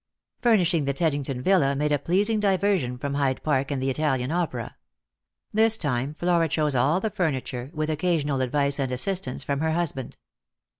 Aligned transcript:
Furnishing 0.41 0.85
the 0.85 0.93
Teddington 0.95 1.43
villa 1.43 1.75
made 1.75 1.91
a 1.91 1.99
pleasing 1.99 2.39
diversion 2.39 2.97
from 2.97 3.13
Hyde 3.13 3.43
Park 3.43 3.69
and 3.69 3.79
the 3.79 3.91
Italian 3.91 4.31
Opera. 4.31 4.75
This 5.53 5.77
time 5.77 6.15
Flora 6.17 6.47
chose 6.49 6.73
all 6.75 6.99
the 6.99 7.11
furniture, 7.11 7.69
with 7.71 7.91
occasional 7.91 8.41
advice 8.41 8.79
and 8.79 8.91
assistance 8.91 9.43
from 9.43 9.59
her 9.59 9.73
husband. 9.73 10.17